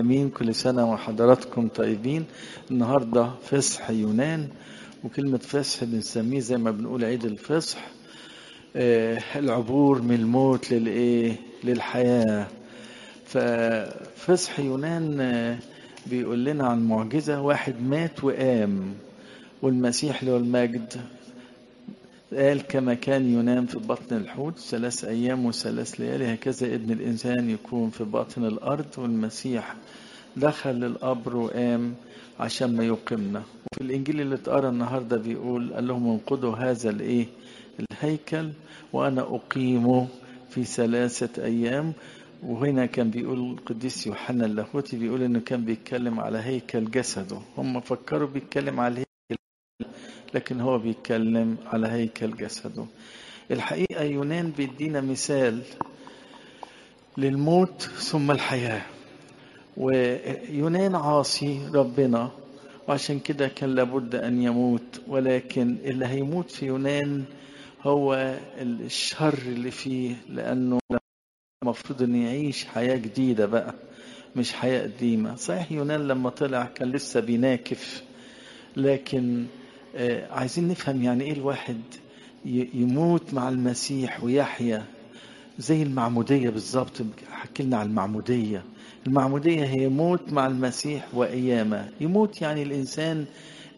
[0.00, 0.30] آمين.
[0.30, 2.24] كل سنة وحضراتكم طيبين.
[2.70, 4.48] النهارده فصح يونان
[5.04, 7.78] وكلمة فصح بنسميه زي ما بنقول عيد الفصح.
[8.76, 12.46] آه العبور من الموت للإيه؟ للحياة.
[13.26, 15.58] ففصح يونان آه
[16.06, 18.94] بيقول لنا عن معجزة واحد مات وقام
[19.62, 21.00] والمسيح له المجد
[22.32, 27.90] قال كما كان ينام في بطن الحوت ثلاث أيام وثلاث ليالي هكذا ابن الإنسان يكون
[27.90, 29.74] في باطن الأرض والمسيح
[30.36, 31.94] دخل للقبر وقام
[32.40, 33.38] عشان ما يقيمنا.
[33.38, 37.26] وفي الإنجيل اللي اتقرأ النهارده بيقول قال لهم انقضوا هذا الإيه؟
[37.80, 38.50] الهيكل
[38.92, 40.06] وأنا أقيمه
[40.50, 41.92] في ثلاثة أيام.
[42.42, 47.38] وهنا كان بيقول القديس يوحنا اللاهوتي بيقول إنه كان بيتكلم على هيكل جسده.
[47.58, 49.07] هم فكروا بيتكلم على
[50.34, 52.86] لكن هو بيتكلم على هيكل جسده.
[53.50, 55.62] الحقيقة يونان بيدينا مثال
[57.16, 58.82] للموت ثم الحياة.
[59.76, 62.30] ويونان عاصي ربنا
[62.88, 65.00] وعشان كده كان لابد أن يموت.
[65.08, 67.24] ولكن اللي هيموت في يونان
[67.82, 68.14] هو
[68.60, 70.78] الشر اللي فيه لأنه
[71.62, 73.74] المفروض أن يعيش حياة جديدة بقى
[74.36, 75.36] مش حياة قديمة.
[75.36, 78.02] صحيح يونان لما طلع كان لسه بيناكف
[78.76, 79.46] لكن
[80.30, 81.80] عايزين نفهم يعني إيه الواحد
[82.44, 84.84] يموت مع المسيح ويحيا
[85.58, 87.02] زي المعمودية بالظبط.
[87.30, 88.64] حكي لنا على المعمودية.
[89.06, 91.88] المعمودية هي موت مع المسيح وقيامة.
[92.00, 93.24] يموت يعني الإنسان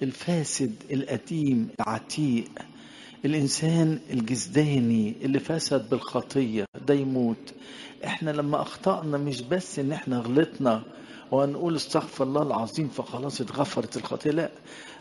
[0.03, 2.44] الفاسد القديم العتيق
[3.25, 7.55] الإنسان الجزداني اللي فسد بالخطية ده يموت.
[8.05, 10.83] إحنا لما أخطأنا مش بس إن إحنا غلطنا
[11.31, 14.50] وهنقول استغفر الله العظيم فخلاص اتغفرت الخطية لا.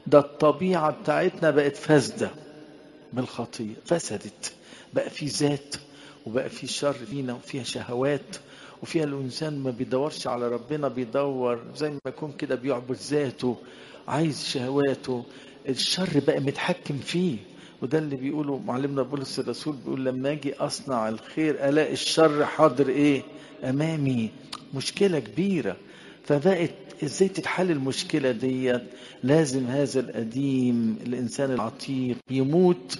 [0.07, 2.29] ده الطبيعة بتاعتنا بقت فاسدة
[3.13, 4.53] بالخطية فسدت
[4.93, 5.75] بقى في ذات
[6.25, 8.35] وبقى في شر فينا وفيها شهوات
[8.83, 13.57] وفيها الإنسان ما بيدورش على ربنا بيدور زي ما يكون كده بيعبد ذاته
[14.07, 15.25] عايز شهواته.
[15.69, 17.37] الشر بقى متحكم فيه
[17.81, 23.23] وده اللي بيقوله معلمنا بولس الرسول بيقول لما أجي أصنع الخير ألاقي الشر حاضر إيه؟
[23.63, 24.29] أمامي.
[24.73, 25.77] مشكلة كبيرة.
[26.23, 26.71] فبقت
[27.03, 28.81] إزاي تتحل المشكلة ديت؟
[29.23, 32.99] لازم هذا القديم الإنسان العتيق يموت.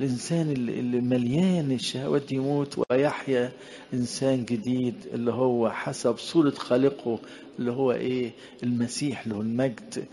[0.00, 2.78] الإنسان اللي مليان الشهوات يموت.
[2.90, 3.52] ويحيا
[3.94, 7.18] إنسان جديد اللي هو حسب صورة خالقه
[7.58, 8.30] اللي هو إيه؟
[8.62, 10.04] المسيح له المجد.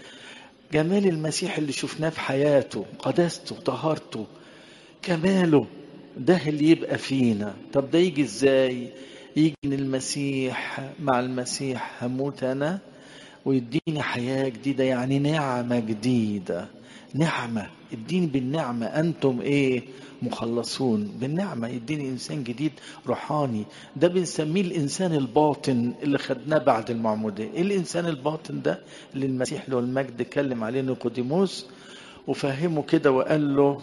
[0.74, 4.26] جمال المسيح اللي شفناه في حياته قداسته طهارته
[5.02, 5.68] كماله
[6.18, 7.54] ده اللي يبقى فينا.
[7.74, 8.88] طب ده يجي إزاي؟
[9.36, 12.80] يجي المسيح مع المسيح هموت أنا؟
[13.46, 16.68] ويديني حياة جديدة يعني نعمة جديدة.
[17.14, 17.68] نعمة.
[17.94, 18.86] اديني بالنعمة.
[18.86, 19.84] أنتم إيه؟
[20.22, 21.12] مخلصون.
[21.20, 21.68] بالنعمة.
[21.68, 22.72] يديني إنسان جديد
[23.08, 23.64] روحاني.
[23.96, 28.80] ده بنسميه الإنسان الباطن اللي خدناه بعد المعمودية إيه الإنسان الباطن ده؟
[29.16, 31.66] اللي المسيح له المجد اتكلم عليه نيقوديموس
[32.28, 33.82] وفهمه كده وقال له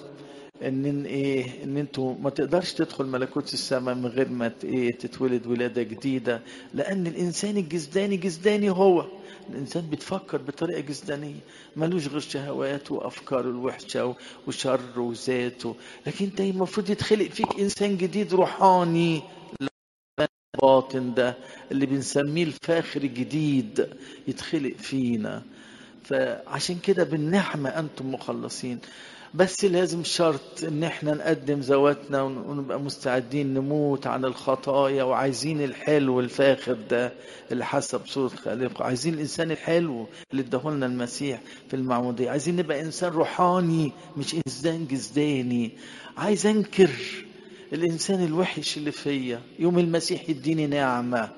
[0.63, 5.83] إن إيه إن أنتوا ما تقدرش تدخل ملكوت السماء من غير ما إيه تتولد ولادة
[5.83, 6.41] جديدة
[6.75, 9.07] لأن الإنسان الجسداني جسداني هو.
[9.51, 11.41] الإنسان بيتفكر بطريقة جسدانية
[11.77, 14.15] ملوش غير شهوات وافكاره الوحشه
[14.47, 15.77] وشر وذاته
[16.07, 19.23] لكن أنت المفروض يتخلق فيك إنسان جديد روحاني.
[20.57, 21.37] الباطن ده
[21.73, 23.87] اللي بنسميه الفاخر الجديد
[24.29, 25.43] يتخلق فينا.
[26.05, 28.79] فعشان كده بالنعمة أنتم مخلصين.
[29.35, 36.77] بس لازم شرط إن إحنا نقدم ذواتنا ونبقى مستعدين نموت عن الخطايا وعايزين الحلو الفاخر
[36.91, 37.13] ده
[37.53, 42.31] اللي حسب صورة خالقه عايزين الإنسان الحلو اللي اداهولنا المسيح في المعمودية.
[42.31, 45.71] عايزين نبقى إنسان روحاني مش إنسان جسداني.
[46.17, 46.91] عايز أنكر
[47.73, 49.41] الإنسان الوحش اللي فيا.
[49.59, 51.29] يوم المسيح يديني نعمة.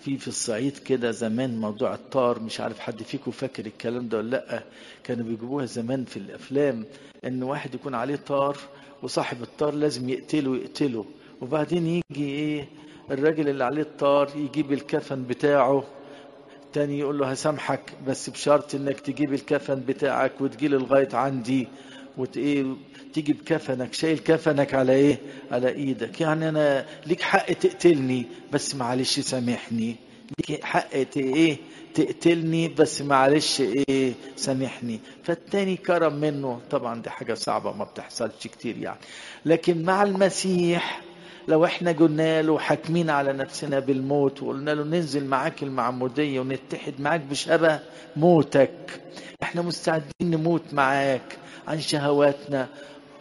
[0.00, 4.30] في في الصعيد كده زمان موضوع الطار مش عارف حد فيكم فاكر الكلام ده ولا
[4.30, 4.62] لأ؟
[5.04, 6.84] كانوا بيجيبوها زمان في الأفلام
[7.24, 8.56] إن واحد يكون عليه طار
[9.02, 11.04] وصاحب الطار لازم يقتله يقتله
[11.40, 12.68] وبعدين يجي إيه؟
[13.10, 15.84] الراجل اللي عليه الطار يجيب الكفن بتاعه
[16.72, 21.68] تاني يقول له هسامحك بس بشرط إنك تجيب الكفن بتاعك وتجيلي لغاية عندي
[22.18, 22.66] وت إيه؟
[23.16, 25.18] تيجي بكفنك شايل كفنك على إيه؟
[25.52, 26.20] على إيدك.
[26.20, 29.96] يعني أنا ليك حق تقتلني بس معلش سامحني.
[30.38, 31.56] ليك حق إيه؟
[31.94, 35.00] تقتلني بس معلش إيه؟ سامحني.
[35.24, 36.60] فالتاني كرم منه.
[36.70, 38.98] طبعا دي حاجة صعبة ما بتحصلش كتير يعني.
[39.44, 41.00] لكن مع المسيح
[41.48, 47.20] لو إحنا قلنا له حاكمين على نفسنا بالموت وقلنا له ننزل معاك المعمودية ونتحد معاك
[47.20, 47.80] بشبه
[48.16, 49.00] موتك
[49.42, 51.36] إحنا مستعدين نموت معاك
[51.68, 52.68] عن شهواتنا.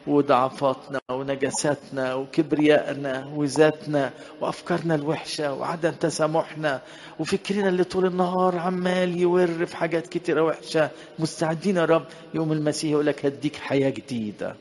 [0.08, 4.12] وضعفاتنا ونجاساتنا وكبريائنا وذاتنا
[4.42, 6.82] وأفكارنا الوحشة وعدم تسامحنا
[7.20, 10.90] وفكرنا اللي طول النهار عمال يور في حاجات كتيرة وحشة.
[11.20, 14.56] مستعدين يا رب يوم المسيح يقول لك هديك حياة جديدة.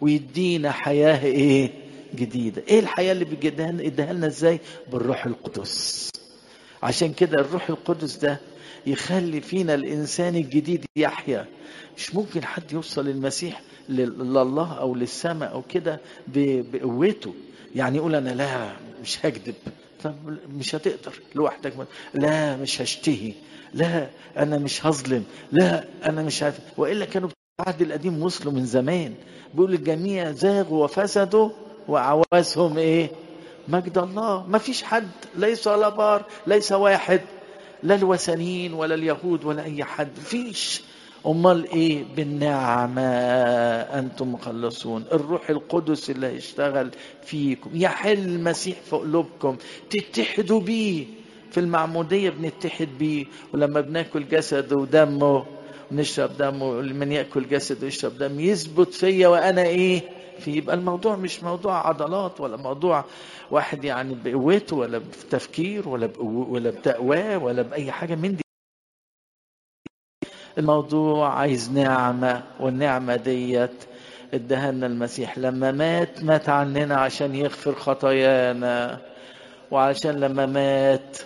[0.00, 1.70] ويدينا حياة إيه؟
[2.14, 2.62] جديدة.
[2.68, 4.60] إيه الحياة اللي بيديها لنا إزاي؟
[4.92, 6.10] بالروح القدس.
[6.82, 8.40] عشان كده الروح القدس ده
[8.86, 11.46] يخلي فينا الإنسان الجديد يحيا.
[11.96, 17.34] مش ممكن حد يوصل للمسيح لله أو للسماء أو كده بقوته.
[17.74, 18.72] يعني يقول أنا لا
[19.02, 19.54] مش هكذب.
[20.04, 20.14] طب
[20.54, 21.72] مش هتقدر لوحدك.
[22.14, 23.32] لا مش هشتهي.
[23.74, 25.24] لا أنا مش هظلم.
[25.52, 26.60] لا أنا مش هف...
[26.76, 27.28] وإلا كانوا
[27.60, 29.14] العهد القديم وصلوا من زمان.
[29.54, 31.50] بيقول الجميع زاغوا وفسدوا
[31.88, 33.10] وعوازهم إيه؟
[33.68, 34.46] مجد الله.
[34.46, 35.08] ما فيش حد.
[35.36, 36.24] ليس ولا بار.
[36.46, 37.20] ليس واحد.
[37.82, 40.82] لا الوثنيين ولا اليهود ولا أي حد فيش.
[41.26, 43.02] أمال إيه؟ بالنعمة.
[43.98, 45.04] أنتم مخلصون.
[45.12, 46.90] الروح القدس اللي هيشتغل
[47.24, 47.70] فيكم.
[47.74, 49.56] يحل المسيح في قلوبكم.
[49.90, 51.04] تتحدوا بيه.
[51.50, 53.24] في المعمودية بنتحد بيه.
[53.54, 55.46] ولما بناكل جسد ودمه
[55.90, 56.72] ونشرب دمه.
[56.80, 62.40] من يأكل جسد ويشرب دم يثبت فيا وأنا إيه؟ في يبقى الموضوع مش موضوع عضلات
[62.40, 63.04] ولا موضوع
[63.50, 68.42] واحد يعني بقوته ولا بتفكير ولا ولا بتقواه ولا بأي حاجة من دي.
[70.58, 73.84] الموضوع عايز نعمة والنعمة ديت
[74.34, 75.38] اداها لنا المسيح.
[75.38, 79.00] لما مات مات عننا عشان يغفر خطايانا.
[79.70, 81.18] وعشان لما مات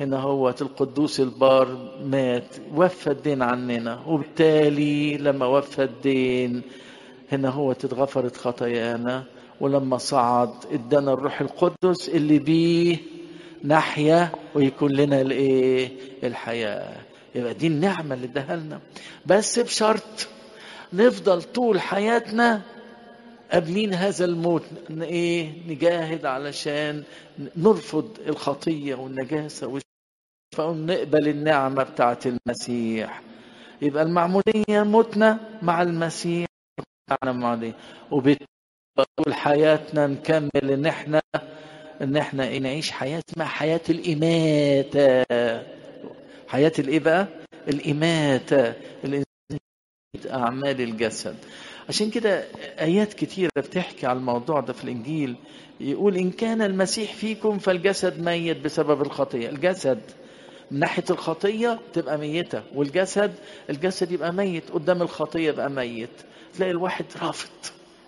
[0.00, 1.68] هنا هو القدوس البار
[2.04, 4.00] مات وفى الدين عننا.
[4.06, 6.62] وبالتالي لما وفى الدين
[7.32, 9.24] هنا هو اتغفرت خطايانا.
[9.60, 12.96] ولما صعد ادانا الروح القدس اللي بيه
[13.64, 15.92] نحيا ويكون لنا الايه؟
[16.22, 16.96] الحياة.
[17.34, 18.80] يبقى دي النعمة اللي اداها لنا
[19.26, 20.28] بس بشرط
[20.92, 22.60] نفضل طول حياتنا
[23.52, 24.62] قابلين هذا الموت.
[24.90, 27.02] إيه؟ نجاهد علشان
[27.56, 29.80] نرفض الخطية والنجاسة
[30.58, 33.22] ونقبل النعمة بتاعت المسيح.
[33.82, 36.46] يبقى المعموديه متنا مع المسيح.
[37.10, 37.72] نعم عليه
[38.10, 41.22] وبطول حياتنا نكمل إن إحنا
[42.02, 45.24] إن إحنا نعيش حياة اسمها حياة الاماته
[46.48, 47.28] حياة الايه بقى؟
[47.68, 48.74] الاماته
[50.30, 51.36] أعمال الجسد.
[51.88, 52.44] عشان كده
[52.80, 55.36] آيات كتيرة بتحكي على الموضوع ده في الإنجيل.
[55.80, 59.48] يقول إن كان المسيح فيكم فالجسد ميت بسبب الخطية.
[59.48, 60.00] الجسد
[60.70, 63.34] من ناحية الخطية تبقى ميتة والجسد
[63.70, 66.10] الجسد يبقى ميت قدام الخطية يبقى ميت.
[66.56, 67.48] تلاقي الواحد رافض.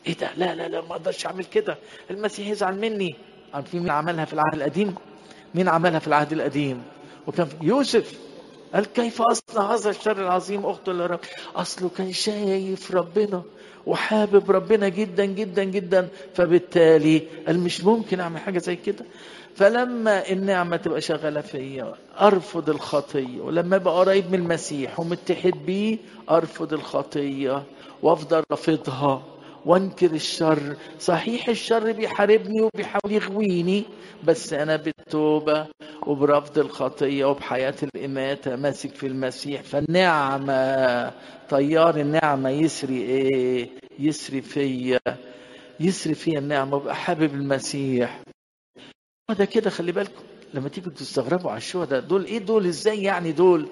[0.06, 1.78] إيه ده؟ لا لا لا ما أقدرش أعمل كده.
[2.10, 3.14] المسيح يزعل مني.
[3.54, 4.94] عارفين مين عملها في العهد القديم؟
[5.54, 6.82] مين عملها في العهد القديم؟
[7.26, 8.18] وكان يوسف.
[8.74, 11.20] قال كيف أصنع هذا الشر العظيم؟ اخته لرب.
[11.56, 13.42] أصله كان شايف ربنا
[13.86, 16.08] وحابب ربنا جدا جدا جدا.
[16.34, 19.04] فبالتالي قال مش ممكن أعمل حاجة زي كده.
[19.56, 23.40] فلما النعمة تبقى شغالة فيا أرفض الخطية.
[23.40, 25.98] ولما أبقى قريب من المسيح ومتحد بيه
[26.30, 27.62] أرفض الخطية.
[28.02, 29.22] وأفضل رافضها
[29.66, 30.76] وانكر الشر.
[31.00, 33.84] صحيح الشر بيحاربني وبيحاول يغويني
[34.24, 35.66] بس أنا بالتوبة
[36.06, 39.62] وبرفض الخطية وبحياة الإماتة ماسك في المسيح.
[39.62, 41.12] فالنعمة
[41.48, 44.98] طيار النعمة يسري إيه؟ يسري فيا.
[45.80, 48.20] يسري فيا النعمة وأبقى حابب المسيح.
[49.38, 50.22] ده كده خلي بالكم
[50.54, 53.68] لما تيجوا تستغربوا على الشهداء دول إيه دول؟ إزاي يعني دول؟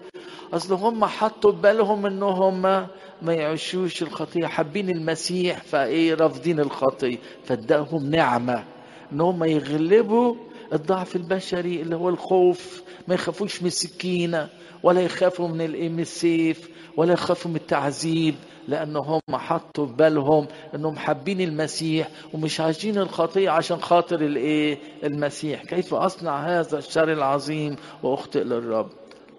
[0.52, 2.86] أصل هم حطوا بالهم ان هم
[3.24, 8.64] ما يعيشوش الخطيه حابين المسيح فايه رافضين الخطيه فاداهم نعمة
[9.12, 10.34] إن هم يغلبوا
[10.72, 12.82] الضعف البشري اللي هو الخوف.
[13.08, 14.48] ما يخافوش من السكينة
[14.82, 18.34] ولا يخافوا من السيف ولا يخافوا من التعذيب
[18.68, 25.64] لأن هم حطوا في بالهم إنهم حابين المسيح ومش عايشين الخطيه عشان خاطر الايه المسيح.
[25.64, 28.88] كيف أصنع هذا الشر العظيم؟ وأخطئ للرب.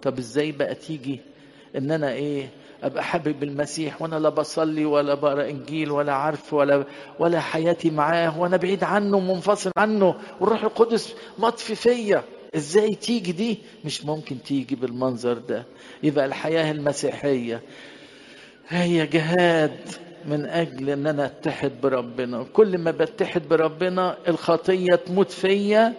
[0.02, 1.20] طب إزاي بقى تيجي
[1.76, 2.48] إن أنا إيه؟
[2.82, 6.84] ابقى حابب المسيح وأنا لا بصلي ولا بقرأ إنجيل ولا عارف ولا
[7.18, 10.14] ولا حياتي معاه وأنا بعيد عنه ومنفصل عنه.
[10.40, 12.22] والروح القدس مطفي فيا.
[12.56, 15.64] إزاي تيجي دي؟ مش ممكن تيجي بالمنظر ده.
[16.02, 17.62] يبقى الحياة المسيحية
[18.68, 19.76] هي جهاد
[20.26, 22.46] من أجل إن أنا أتحد بربنا.
[22.52, 25.92] كل ما بتحد بربنا الخطية تموت فيا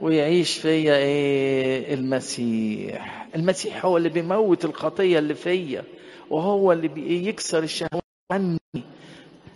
[0.00, 3.26] ويعيش فيا إيه؟ المسيح.
[3.36, 5.84] المسيح هو اللي بيموت الخطية اللي فيا.
[6.30, 8.02] وهو اللي بيكسر الشهوات
[8.32, 8.58] عني.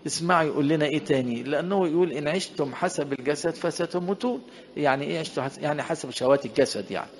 [0.06, 4.42] اسمعوا يقول لنا إيه تاني؟ لأنه يقول إن عشتم حسب الجسد فستموتون.
[4.76, 7.10] يعني إيه عشتم حسب يعني حسب شهوات الجسد يعني.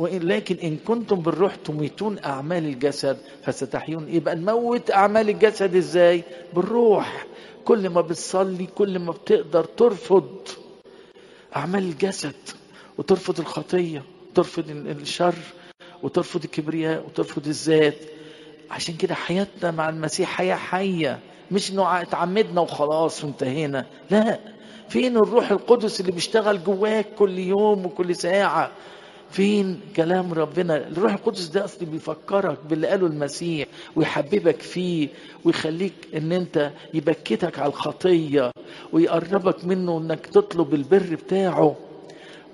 [0.00, 4.08] لكن إن كنتم بالروح تميتون أعمال الجسد فستحيون.
[4.08, 6.22] يبقى نموت أعمال الجسد إزاي؟
[6.54, 7.26] بالروح.
[7.64, 10.48] كل ما بتصلي كل ما بتقدر ترفض
[11.56, 12.34] أعمال الجسد.
[12.98, 14.02] وترفض الخطية
[14.34, 15.34] ترفض الشر
[16.02, 17.96] وترفض الكبرياء وترفض الذات.
[18.70, 21.18] عشان كده حياتنا مع المسيح حياة حية
[21.50, 24.38] مش إنه اتعمدنا وخلاص وانتهينا لا
[24.88, 28.70] فين الروح القدس اللي بيشتغل جواك كل يوم وكل ساعة
[29.30, 35.08] فين كلام ربنا الروح القدس ده أصلي بيفكرك باللي قاله المسيح ويحببك فيه
[35.44, 38.50] ويخليك إن أنت يبكتك على الخطية
[38.92, 41.76] ويقربك منه إنك تطلب البر بتاعه.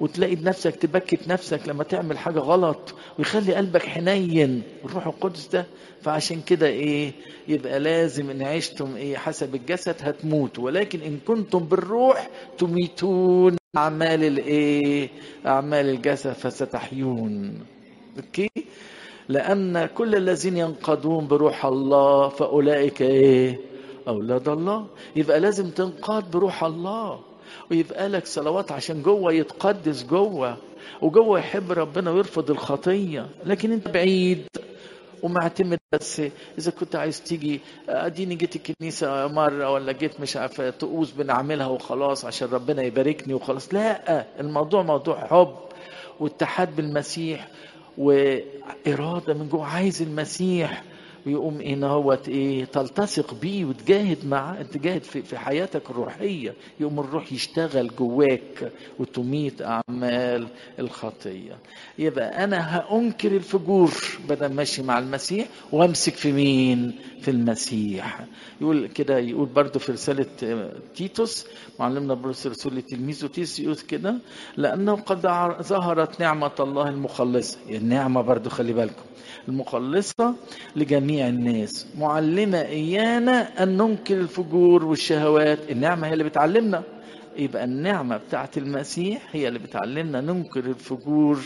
[0.03, 4.63] وتلاقي نفسك تبكت نفسك لما تعمل حاجة غلط ويخلي قلبك حنين.
[4.85, 5.67] الروح القدس ده
[6.01, 7.13] فعشان كده إيه
[7.49, 10.65] يبقى لازم إن عشتم إيه حسب الجسد هتموتوا.
[10.65, 13.57] ولكن إن كنتم بالروح تميتون.
[13.77, 15.09] أعمال الإيه
[15.47, 17.59] أعمال الجسد فستحيون.
[18.17, 18.51] أوكي؟
[19.29, 23.61] لأن كل الذين ينقضون بروح الله فأولئك إيه
[24.09, 24.87] أولاد الله.
[25.17, 27.32] يبقى لازم تنقاد بروح الله.
[27.71, 30.57] ويبقى لك صلوات عشان جوه يتقدس جوه
[31.03, 33.27] وجوه يحب ربنا ويرفض الخطية.
[33.47, 34.47] لكن انت بعيد
[35.23, 36.23] ومعتمد بس
[36.59, 42.25] إذا كنت عايز تيجي أديني جيت الكنيسة مرة ولا جيت مش عارف طقوس بنعملها وخلاص
[42.25, 43.75] عشان ربنا يباركني وخلاص.
[43.75, 45.55] لا الموضوع موضوع حب
[46.21, 47.49] واتحاد بالمسيح
[47.99, 49.67] وإرادة من جوه.
[49.67, 50.83] عايز المسيح
[51.27, 56.55] ويقوم إيه هوت إيه تلتصق بيه وتجاهد معاه تجاهد في, في حياتك الروحية.
[56.81, 60.47] يقوم الروح يشتغل جواك وتميت أعمال
[60.79, 61.59] الخطية.
[61.99, 63.93] يبقى أنا هأنكر الفجور
[64.29, 68.21] بدل ماشي مع المسيح وأمسك في مين؟ في المسيح.
[68.61, 70.27] يقول كده يقول برضه في رسالة
[70.95, 71.47] تيتوس
[71.81, 74.15] معلمنا بولس رسول لتلميذه تيسيوس كده
[74.57, 75.21] لأنه قد
[75.63, 77.59] ظهرت نعمة الله المخلصة.
[77.71, 79.03] النعمه برضه خلي بالكم.
[79.49, 80.35] المخلصة
[80.77, 81.87] لجميع الناس.
[81.99, 85.59] معلمة إيانا أن ننكر الفجور والشهوات.
[85.71, 86.83] النعمة هي اللي بتعلمنا.
[87.37, 91.39] يبقى النعمة بتاعت المسيح هي اللي بتعلمنا ننكر الفجور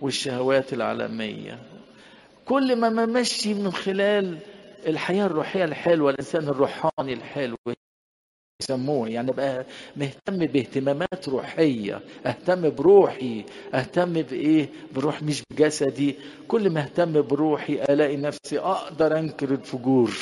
[0.00, 1.58] والشهوات العالمية.
[2.44, 4.38] كل ما ممشي من خلال
[4.86, 7.56] الحياة الروحية الحلوة الإنسان الروحاني الحلو.
[8.64, 9.64] يسموه يعني بقى
[9.96, 13.44] مهتم باهتمامات روحية أهتم بروحي
[13.74, 16.14] أهتم بإيه؟ بروح مش بجسدي.
[16.48, 20.12] كل ما أهتم بروحي ألاقي نفسي أقدر أنكر الفجور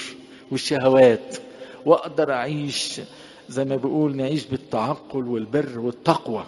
[0.51, 1.37] والشهوات
[1.87, 3.01] وأقدر أعيش
[3.49, 6.45] زي ما بيقول نعيش بالتعقل والبر والتقوى.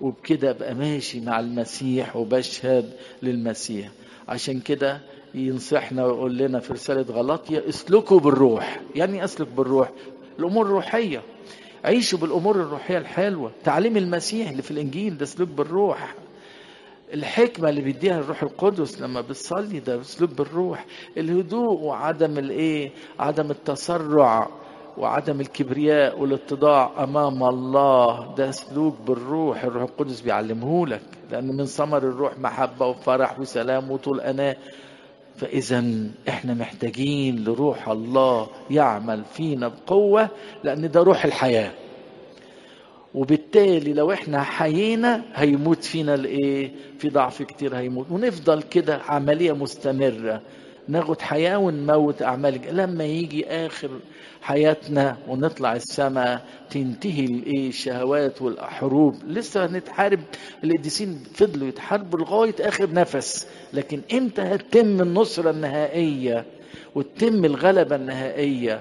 [0.00, 2.92] وبكده أبقى ماشي مع المسيح وبشهد
[3.22, 3.88] للمسيح.
[4.28, 5.00] عشان كده
[5.34, 8.80] ينصحنا ويقول لنا في رسالة غلطية اسلكوا بالروح.
[8.94, 9.90] يعني اسلك بالروح؟
[10.38, 11.22] الأمور الروحية.
[11.84, 13.52] عيشوا بالأمور الروحية الحلوة.
[13.64, 16.14] تعليم المسيح اللي في الإنجيل ده سلوك بالروح.
[17.14, 20.84] الحكمة اللي بيديها الروح القدس لما بتصلي ده سلوك بالروح.
[21.18, 24.48] الهدوء وعدم الإيه؟ عدم التسرع
[24.98, 31.98] وعدم الكبرياء والاتضاع أمام الله ده سلوك بالروح الروح القدس بيعلمه لك لأن من ثمر
[31.98, 34.56] الروح محبة وفرح وسلام وطول أناة.
[35.38, 35.84] فإذا
[36.28, 40.28] إحنا محتاجين لروح الله يعمل فينا بقوة
[40.64, 41.70] لأن ده روح الحياة.
[43.14, 48.06] وبالتالي لو إحنا حيينا هيموت فينا الايه في ضعف كتير هيموت.
[48.10, 50.42] ونفضل كده عملية مستمرة.
[50.88, 53.90] ناخد حياة ونموت اعمال لما يجي آخر
[54.42, 59.14] حياتنا ونطلع السماء تنتهي الإيه الشهوات والحروب.
[59.26, 60.20] لسه هنتحارب
[60.64, 63.46] القديسين فضلوا يتحاربوا لغاية آخر نفس.
[63.72, 66.44] لكن إمتى هتتم النصرة النهائية؟
[66.94, 68.80] وتتم الغلبة النهائية؟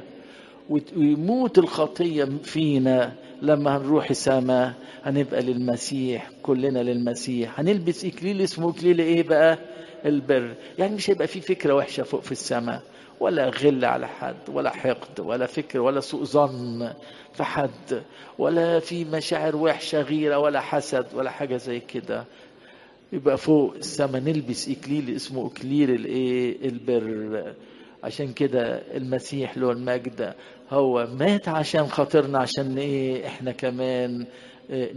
[0.69, 4.73] ويموت الخطية فينا لما هنروح السماء.
[5.03, 7.59] هنبقى للمسيح كلنا للمسيح.
[7.59, 9.59] هنلبس إكليل اسمه إكليل إيه بقى؟
[10.05, 10.53] البر.
[10.79, 12.81] يعني مش هيبقى في فكرة وحشة فوق في السماء
[13.19, 16.93] ولا غل على حد ولا حقد ولا فكر ولا سوء ظن
[17.33, 18.03] في حد
[18.37, 22.25] ولا في مشاعر وحشة غيرة ولا حسد ولا حاجة زي كده.
[23.13, 27.53] يبقى فوق السماء نلبس إكليل اسمه إكليل الإيه؟ البر.
[28.03, 30.33] عشان كده المسيح له المجد
[30.71, 34.25] هو مات عشان خاطرنا عشان إيه؟ إحنا كمان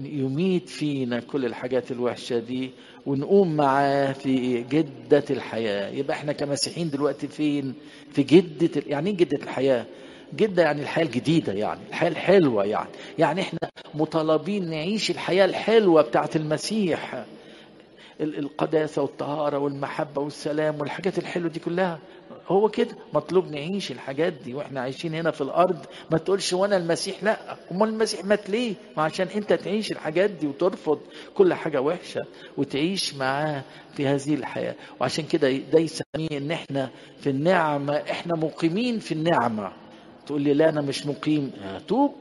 [0.03, 2.71] يميت فينا كل الحاجات الوحشة دي
[3.07, 5.91] ونقوم معاه في جدة الحياة.
[5.91, 7.75] يبقى إحنا كمسيحيين دلوقتي فين؟
[8.13, 9.85] في جدة يعني إيه جدة الحياة؟
[10.37, 12.89] جدة يعني الحياة الجديدة يعني الحياة الحلوة يعني.
[13.19, 13.59] يعني إحنا
[13.95, 17.15] مطالبين نعيش الحياة الحلوة بتاعت المسيح.
[17.15, 17.25] ال-
[18.21, 21.99] القداسة والطهارة والمحبة والسلام والحاجات الحلوة دي كلها.
[22.49, 25.79] هو كده؟ مطلوب نعيش الحاجات دي وإحنا عايشين هنا في الأرض.
[26.11, 27.25] ما تقولش وأنا المسيح.
[27.25, 27.39] لا.
[27.73, 30.99] أمال المسيح مات ليه؟ ما عشان انت تعيش الحاجات دي وترفض
[31.35, 32.25] كل حاجة وحشة
[32.57, 33.63] وتعيش معاه
[33.95, 34.75] في هذه الحياة.
[35.01, 37.95] وعشان كده ده يسميه إن إحنا في النعمة.
[37.97, 39.73] إحنا مقيمين في النعمة.
[40.27, 41.53] تقول لي لا أنا مش مقيم.
[41.89, 42.15] توب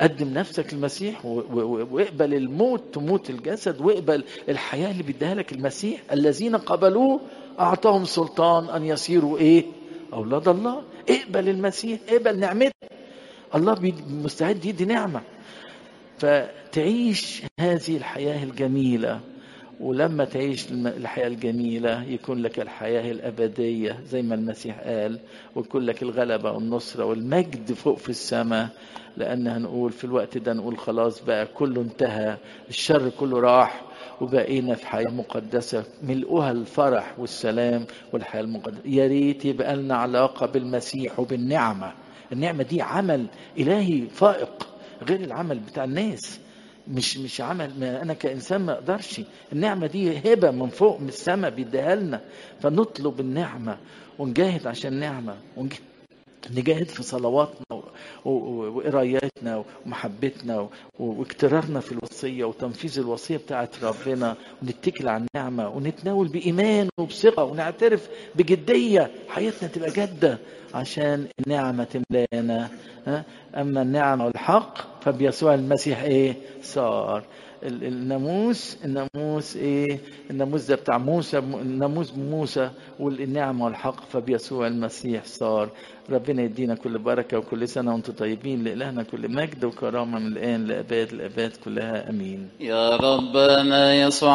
[0.00, 0.72] قدم نفسك
[1.24, 6.00] و- واقبل الموت تموت الجسد واقبل الحياة اللي بيديها لك المسيح.
[6.12, 7.20] الذين قبلوه
[7.60, 9.64] أعطاهم سلطان أن يصيروا إيه؟
[10.12, 10.82] أولاد الله.
[11.10, 12.72] اقبل المسيح اقبل نعمته.
[13.54, 13.92] الله
[14.24, 15.20] مستعد يدي نعمة.
[16.18, 19.20] فتعيش هذه الحياة الجميلة.
[19.80, 25.18] ولما تعيش الحياة الجميلة يكون لك الحياة الأبدية زي ما المسيح قال
[25.54, 28.68] ويكون لك الغلبة والنصرة والمجد فوق في السماء.
[29.16, 32.36] لأن هنقول في الوقت ده نقول خلاص بقى كله انتهى
[32.68, 33.82] الشر كله راح
[34.20, 38.80] وبقينا في حياة مقدسة ملؤها الفرح والسلام والحياة المقدسة.
[38.84, 41.92] يا ريت يبقى لنا علاقة بالمسيح وبالنعمة.
[42.32, 43.26] النعمة دي عمل
[43.58, 44.68] إلهي فائق
[45.08, 46.40] غير العمل بتاع الناس.
[46.88, 49.20] مش مش عمل ما أنا كإنسان ما أقدرش.
[49.52, 52.20] النعمة دي هبة من فوق من السماء بيديها لنا.
[52.60, 53.78] فنطلب النعمة
[54.18, 55.72] ونجاهد عشان النعمة ونج...
[56.50, 57.75] نجاهد في صلواتنا
[58.24, 66.28] و- و- وقراياتنا ومحبتنا واكترارنا في الوصية وتنفيذ الوصية بتاعت ربنا ونتكل على النعمة ونتناول
[66.28, 70.38] بإيمان وبثقة ونعترف بجدية حياتنا تبقى جادة
[70.74, 72.68] عشان النعمة تملانا.
[73.06, 73.24] ها؟
[73.56, 77.24] أما النعمة والحق فبيسوع المسيح إيه؟ صار.
[77.62, 79.98] ال- الناموس الناموس إيه؟
[80.30, 85.70] الناموس ده بتاع موسى الناموس موسى والنعمة والحق فبيسوع المسيح صار.
[86.10, 91.12] ربنا يدينا كل بركة وكل سنة وأنتم طيبين لإلهنا كل مجد وكرامة من الآن لأباد
[91.12, 92.48] الأباد كلها آمين.
[92.60, 94.34] يا ربنا يسوع